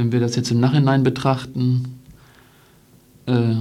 [0.00, 1.98] wenn wir das jetzt im Nachhinein betrachten,
[3.26, 3.56] äh,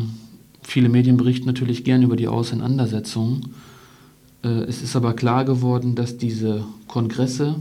[0.61, 3.55] viele Medien berichten natürlich gern über die Auseinandersetzungen.
[4.45, 7.55] Äh, es ist aber klar geworden, dass diese Kongresse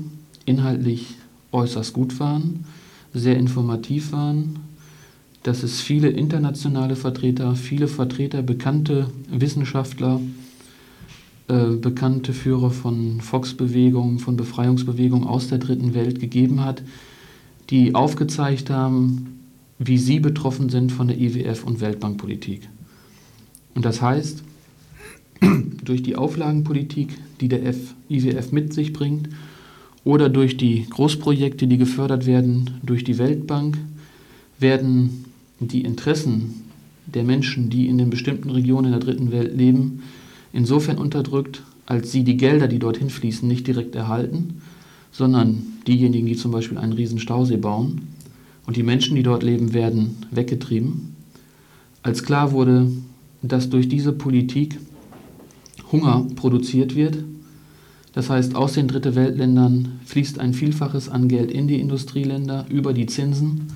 [0.44, 1.16] inhaltlich
[1.50, 2.66] äußerst gut waren,
[3.12, 4.60] sehr informativ waren,
[5.42, 10.20] dass es viele internationale Vertreter, viele Vertreter, bekannte Wissenschaftler,
[11.48, 16.84] äh, bekannte Führer von Volksbewegungen, von Befreiungsbewegungen aus der dritten Welt gegeben hat,
[17.70, 19.40] die aufgezeigt haben,
[19.78, 22.68] wie sie betroffen sind von der IWF- und Weltbankpolitik.
[23.74, 24.42] Und das heißt,
[25.84, 29.28] durch die Auflagenpolitik, die der F IWF mit sich bringt,
[30.04, 33.76] oder durch die Großprojekte, die gefördert werden durch die Weltbank,
[34.58, 35.26] werden
[35.60, 36.64] die Interessen
[37.06, 40.02] der Menschen, die in den bestimmten Regionen der dritten Welt leben,
[40.52, 44.60] insofern unterdrückt, als sie die Gelder, die dorthin fließen, nicht direkt erhalten,
[45.12, 48.08] sondern diejenigen, die zum Beispiel einen riesen Stausee bauen
[48.66, 51.16] und die Menschen, die dort leben, werden weggetrieben.
[52.02, 52.90] Als klar wurde,
[53.42, 54.78] dass durch diese Politik
[55.90, 57.24] Hunger produziert wird,
[58.12, 62.92] das heißt, aus den Dritte Weltländern fließt ein Vielfaches an Geld in die Industrieländer über
[62.92, 63.68] die Zinsen,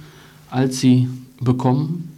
[0.51, 1.09] als sie
[1.41, 2.09] bekommen.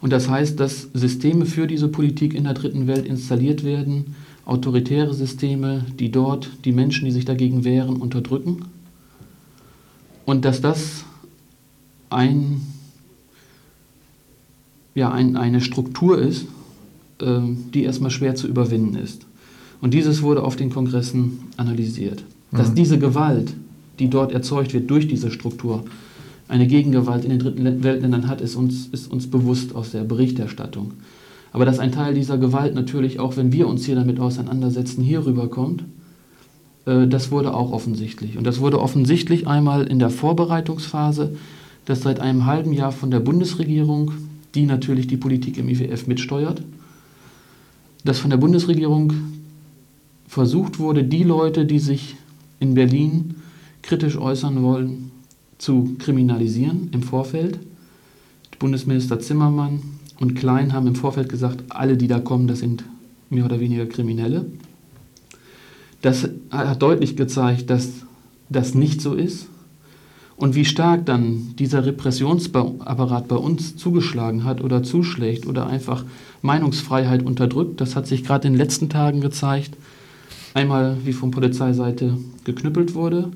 [0.00, 4.14] Und das heißt, dass Systeme für diese Politik in der Dritten Welt installiert werden,
[4.48, 8.64] autoritäre Systeme, die dort die Menschen, die sich dagegen wehren, unterdrücken.
[10.24, 11.04] Und dass das
[12.08, 12.62] ein,
[14.94, 16.46] ja, ein, eine Struktur ist,
[17.20, 17.40] äh,
[17.74, 19.26] die erstmal schwer zu überwinden ist.
[19.82, 22.24] Und dieses wurde auf den Kongressen analysiert.
[22.50, 22.74] Dass mhm.
[22.74, 23.52] diese Gewalt,
[23.98, 25.84] die dort erzeugt wird durch diese Struktur,
[26.48, 30.92] eine Gegengewalt in den dritten Weltländern hat, ist uns, ist uns bewusst aus der Berichterstattung.
[31.52, 35.24] Aber dass ein Teil dieser Gewalt natürlich, auch wenn wir uns hier damit auseinandersetzen, hier
[35.24, 35.84] rüberkommt,
[36.86, 38.36] äh, das wurde auch offensichtlich.
[38.36, 41.36] Und das wurde offensichtlich einmal in der Vorbereitungsphase,
[41.84, 44.12] dass seit einem halben Jahr von der Bundesregierung,
[44.54, 46.62] die natürlich die Politik im IWF mitsteuert,
[48.04, 49.12] dass von der Bundesregierung
[50.26, 52.16] versucht wurde, die Leute, die sich
[52.60, 53.36] in Berlin
[53.82, 55.10] kritisch äußern wollen,
[55.58, 57.58] zu kriminalisieren im Vorfeld.
[58.58, 59.80] Bundesminister Zimmermann,
[60.20, 62.84] und Klein haben im Vorfeld gesagt, alle, die da kommen, das sind
[63.30, 64.46] mehr oder weniger Kriminelle.
[66.02, 67.88] Das hat deutlich gezeigt, dass
[68.48, 69.48] das nicht so ist
[70.38, 76.04] Und wie stark dann dieser Repressionsapparat bei uns zugeschlagen hat oder zuschlägt oder einfach
[76.42, 79.76] Meinungsfreiheit unterdrückt, das hat sich gerade in den letzten Tagen gezeigt.
[80.54, 83.32] Einmal, wie von Polizeiseite geknüppelt wurde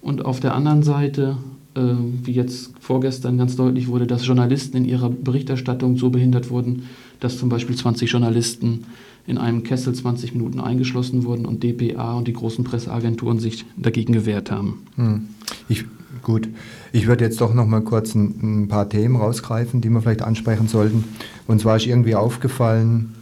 [0.00, 1.36] und auf der anderen Seite,
[1.74, 6.88] wie jetzt vorgestern ganz deutlich wurde, dass Journalisten in ihrer Berichterstattung so behindert wurden,
[7.20, 8.84] dass zum Beispiel 20 Journalisten
[9.26, 14.12] in einem Kessel 20 Minuten eingeschlossen wurden und DPA und die großen Presseagenturen sich dagegen
[14.12, 14.82] gewehrt haben.
[14.96, 15.28] Hm.
[15.68, 15.84] Ich,
[16.22, 16.48] gut,
[16.92, 20.22] ich würde jetzt doch noch mal kurz ein, ein, paar Themen rausgreifen, die wir vielleicht
[20.22, 21.04] ansprechen sollten.
[21.46, 23.14] Und zwar ist irgendwie aufgefallen,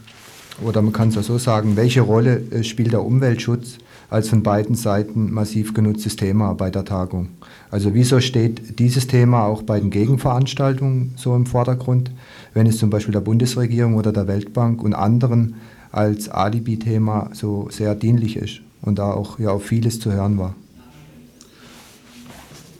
[0.63, 3.77] oder man kann es ja so sagen, welche Rolle äh, spielt der Umweltschutz
[4.11, 7.29] als von beiden Seiten massiv genutztes Thema bei der Tagung?
[7.71, 12.11] Also wieso steht dieses Thema auch bei den Gegenveranstaltungen so im Vordergrund,
[12.53, 15.55] wenn es zum Beispiel der Bundesregierung oder der Weltbank und anderen
[15.93, 20.55] als Alibi-Thema so sehr dienlich ist und da auch ja auf vieles zu hören war?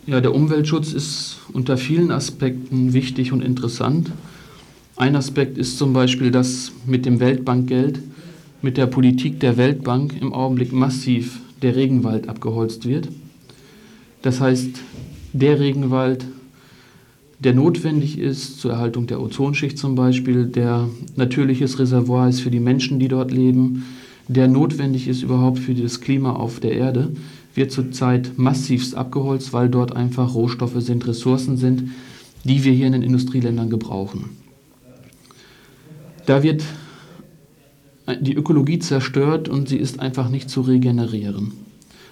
[0.06, 4.12] Ja, der Umweltschutz ist unter vielen Aspekten wichtig und interessant.
[4.98, 8.00] Ein Aspekt ist zum Beispiel, dass mit dem Weltbankgeld,
[8.62, 13.10] mit der Politik der Weltbank im Augenblick massiv der Regenwald abgeholzt wird.
[14.22, 14.70] Das heißt,
[15.34, 16.26] der Regenwald,
[17.40, 22.60] der notwendig ist zur Erhaltung der Ozonschicht zum Beispiel, der natürliches Reservoir ist für die
[22.60, 23.86] Menschen, die dort leben,
[24.28, 27.12] der notwendig ist überhaupt für das Klima auf der Erde,
[27.56, 31.90] wird zurzeit massivst abgeholzt, weil dort einfach Rohstoffe sind, Ressourcen sind,
[32.44, 34.30] die wir hier in den Industrieländern gebrauchen.
[36.26, 36.64] Da wird
[38.20, 41.54] die Ökologie zerstört und sie ist einfach nicht zu regenerieren.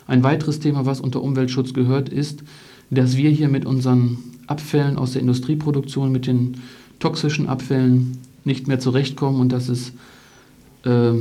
[0.08, 2.44] Ein weiteres Thema, was unter Umweltschutz gehört, ist,
[2.90, 4.18] dass wir hier mit unseren
[4.48, 6.58] Abfällen aus der Industrieproduktion, mit den
[7.00, 9.94] toxischen Abfällen nicht mehr zurechtkommen und dass es
[10.84, 11.14] äh,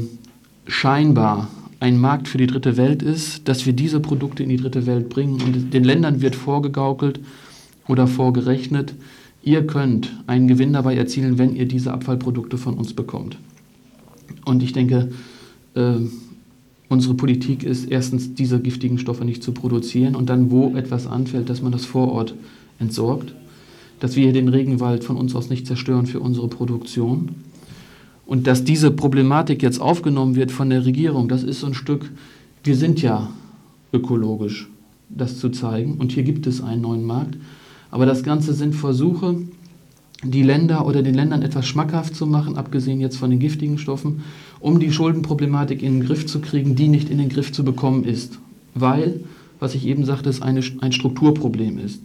[0.66, 1.48] scheinbar
[1.80, 5.08] ein Markt für die dritte Welt ist, dass wir diese Produkte in die dritte Welt
[5.08, 7.20] bringen und den Ländern wird vorgegaukelt
[7.86, 8.94] oder vorgerechnet,
[9.42, 13.38] ihr könnt einen Gewinn dabei erzielen, wenn ihr diese Abfallprodukte von uns bekommt.
[14.44, 15.10] Und ich denke,
[15.74, 15.94] äh,
[16.88, 21.48] unsere Politik ist erstens, diese giftigen Stoffe nicht zu produzieren und dann, wo etwas anfällt,
[21.48, 22.34] dass man das vor Ort
[22.78, 23.34] entsorgt,
[24.00, 27.30] dass wir den Regenwald von uns aus nicht zerstören für unsere Produktion
[28.26, 32.10] und dass diese Problematik jetzt aufgenommen wird von der Regierung, das ist so ein Stück,
[32.62, 33.30] wir sind ja
[33.92, 34.68] ökologisch,
[35.08, 35.94] das zu zeigen.
[35.94, 37.38] Und hier gibt es einen neuen Markt.
[37.90, 39.36] Aber das Ganze sind Versuche,
[40.24, 44.22] die Länder oder den Ländern etwas schmackhaft zu machen, abgesehen jetzt von den giftigen Stoffen,
[44.58, 48.04] um die Schuldenproblematik in den Griff zu kriegen, die nicht in den Griff zu bekommen
[48.04, 48.38] ist.
[48.74, 49.20] Weil,
[49.60, 52.02] was ich eben sagte, es eine, ein Strukturproblem ist.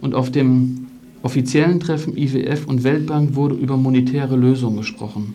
[0.00, 0.86] Und auf dem
[1.22, 5.34] offiziellen Treffen IWF und Weltbank wurde über monetäre Lösungen gesprochen.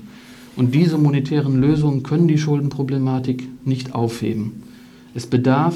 [0.56, 4.64] Und diese monetären Lösungen können die Schuldenproblematik nicht aufheben.
[5.14, 5.76] Es bedarf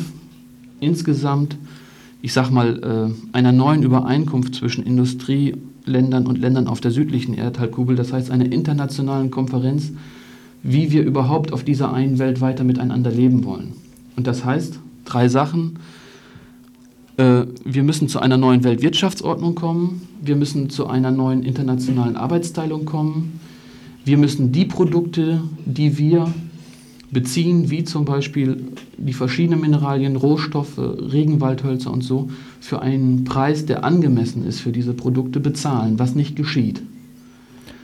[0.79, 1.57] insgesamt,
[2.21, 4.85] ich sag mal, äh, einer neuen Übereinkunft zwischen
[5.83, 9.91] Industrieländern und Ländern auf der südlichen Erdhalbkugel, das heißt einer internationalen Konferenz,
[10.63, 13.73] wie wir überhaupt auf dieser einen Welt weiter miteinander leben wollen.
[14.15, 15.79] Und das heißt drei Sachen.
[17.17, 22.85] Äh, wir müssen zu einer neuen Weltwirtschaftsordnung kommen, wir müssen zu einer neuen internationalen Arbeitsteilung
[22.85, 23.39] kommen,
[24.05, 26.33] wir müssen die Produkte, die wir
[27.13, 28.63] beziehen, wie zum Beispiel
[28.97, 34.93] die verschiedenen Mineralien, Rohstoffe, Regenwaldhölzer und so, für einen Preis, der angemessen ist für diese
[34.93, 36.81] Produkte, bezahlen, was nicht geschieht.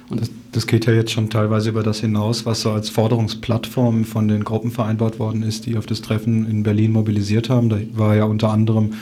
[0.10, 4.06] Und das, das geht ja jetzt schon teilweise über das hinaus, was so als Forderungsplattform
[4.06, 7.70] von den Gruppen vereinbart worden ist, die auf das Treffen in Berlin mobilisiert haben.
[7.70, 8.94] Da war ja unter anderem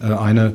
[0.00, 0.54] äh, eine,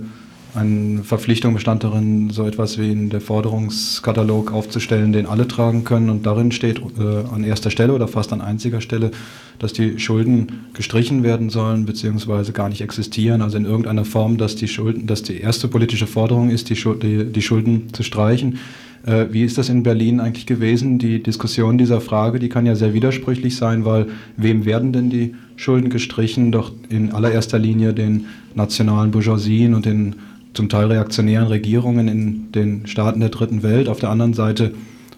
[0.55, 6.09] eine Verpflichtung bestand darin, so etwas wie in der Forderungskatalog aufzustellen, den alle tragen können.
[6.09, 9.11] Und darin steht äh, an erster Stelle oder fast an einziger Stelle,
[9.59, 13.41] dass die Schulden gestrichen werden sollen, beziehungsweise gar nicht existieren.
[13.41, 17.03] Also in irgendeiner Form, dass die Schulden, dass die erste politische Forderung ist, die, Schuld,
[17.03, 18.57] die, die Schulden zu streichen.
[19.05, 20.97] Äh, wie ist das in Berlin eigentlich gewesen?
[20.99, 25.35] Die Diskussion dieser Frage, die kann ja sehr widersprüchlich sein, weil wem werden denn die
[25.55, 26.51] Schulden gestrichen?
[26.51, 28.25] Doch in allererster Linie den
[28.55, 30.15] nationalen Bourgeoisien und den
[30.53, 33.87] zum Teil reaktionären Regierungen in den Staaten der dritten Welt.
[33.87, 34.73] Auf der anderen Seite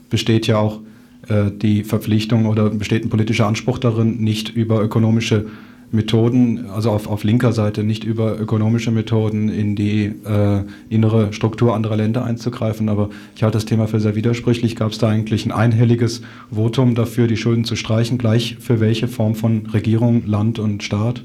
[0.10, 0.80] besteht ja auch
[1.28, 5.46] äh, die Verpflichtung oder besteht ein politischer Anspruch darin, nicht über ökonomische
[5.94, 11.76] Methoden, also auf, auf linker Seite nicht über ökonomische Methoden in die äh, innere Struktur
[11.76, 12.88] anderer Länder einzugreifen.
[12.88, 14.78] Aber ich halte das Thema für sehr widersprüchlich.
[14.78, 19.10] Gab es da eigentlich ein einhelliges Votum dafür, die Schulden zu streichen, gleich für welche
[19.10, 21.24] Form von Regierung, Land und Staat?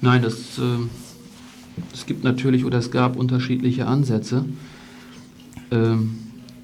[0.00, 0.62] Nein, das, äh,
[1.92, 4.44] es gibt natürlich oder es gab unterschiedliche Ansätze.
[5.70, 6.18] Ähm,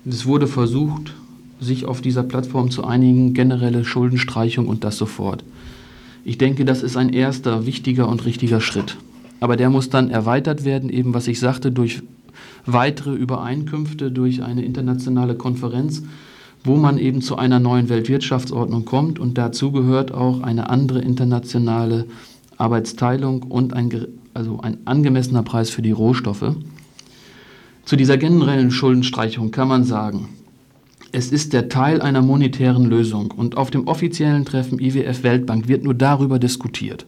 [0.05, 1.15] es wurde versucht,
[1.61, 5.43] sich auf dieser Plattform zu einigen, generelle Schuldenstreichung und das sofort.
[6.25, 8.97] Ich denke, das ist ein erster wichtiger und richtiger Schritt.
[9.41, 12.03] Aber der muss dann erweitert werden, eben was ich sagte, durch
[12.65, 16.03] weitere Übereinkünfte, durch eine internationale Konferenz,
[16.65, 19.19] wo man eben zu einer neuen Weltwirtschaftsordnung kommt.
[19.19, 22.07] Und dazu gehört auch eine andere internationale
[22.59, 23.91] Arbeitsteilung und ein,
[24.37, 26.55] also ein angemessener Preis für die Rohstoffe.
[27.85, 30.29] Zu dieser generellen Schuldenstreichung kann man sagen,
[31.13, 35.85] es ist der Teil einer monetären Lösung und auf dem offiziellen Treffen IWF Weltbank wird
[35.85, 37.07] nur darüber diskutiert.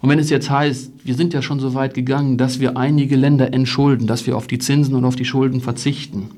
[0.00, 3.16] Und wenn es jetzt heißt, wir sind ja schon so weit gegangen, dass wir einige
[3.16, 6.30] Länder entschulden, dass wir auf die Zinsen und auf die Schulden verzichten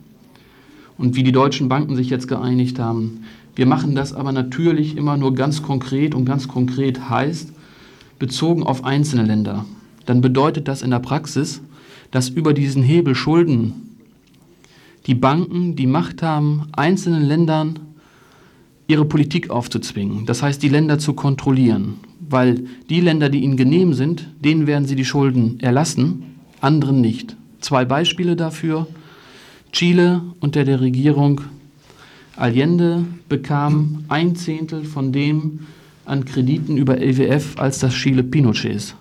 [0.99, 5.17] und wie die deutschen Banken sich jetzt geeinigt haben, wir machen das aber natürlich immer
[5.17, 7.53] nur ganz konkret und ganz konkret heißt,
[8.23, 9.65] bezogen auf einzelne Länder,
[10.07, 11.61] dann bedeutet das in der Praxis,
[12.13, 13.99] dass über diesen Hebel Schulden
[15.09, 17.81] die Banken die Macht haben, einzelnen Ländern
[18.87, 20.25] ihre Politik aufzuzwingen.
[20.25, 21.95] Das heißt, die Länder zu kontrollieren.
[22.21, 27.35] Weil die Länder, die ihnen genehm sind, denen werden sie die Schulden erlassen, anderen nicht.
[27.59, 28.87] Zwei Beispiele dafür.
[29.73, 31.41] Chile unter der Regierung
[32.37, 35.67] Allende bekam ein Zehntel von dem
[36.05, 38.95] an Krediten über LWF als das Chile Pinochets.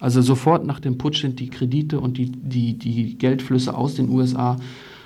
[0.00, 4.08] Also sofort nach dem Putsch sind die Kredite und die, die, die Geldflüsse aus den
[4.08, 4.56] USA,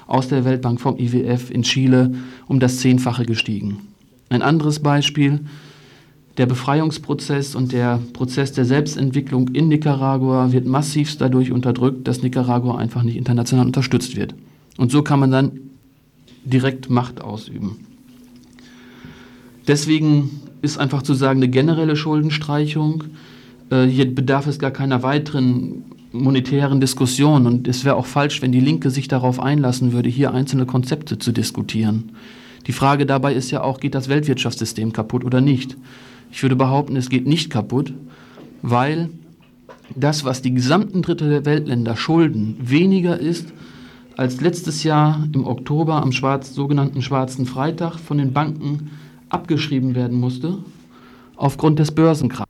[0.07, 2.15] aus der Weltbank vom IWF in Chile
[2.47, 3.79] um das Zehnfache gestiegen.
[4.29, 5.41] Ein anderes Beispiel,
[6.39, 12.77] der Befreiungsprozess und der Prozess der Selbstentwicklung in Nicaragua wird massivst dadurch unterdrückt, dass Nicaragua
[12.77, 14.35] einfach nicht international unterstützt wird.
[14.79, 15.53] Und so kann man dann
[16.45, 17.87] direkt Macht ausüben.
[19.69, 23.05] Deswegen ist einfach zu sagen, eine generelle Schuldenstreichung
[23.73, 27.47] äh, hier bedarf es gar keiner weiteren monetären Diskussion.
[27.47, 31.19] Und es wäre auch falsch, wenn die Linke sich darauf einlassen würde, hier einzelne Konzepte
[31.19, 32.13] zu diskutieren.
[32.67, 35.77] Die Frage dabei ist ja auch, geht das Weltwirtschaftssystem kaputt oder nicht?
[36.31, 37.93] Ich würde behaupten, es geht nicht kaputt,
[38.61, 39.11] weil
[39.97, 43.53] das, was die gesamten Drittel der Weltländer schulden, weniger ist,
[44.17, 48.91] als letztes Jahr im Oktober am schwarz, sogenannten Schwarzen Freitag von den Banken
[49.33, 50.59] abgeschrieben werden musste
[51.37, 52.47] aufgrund des Börsenkrachs.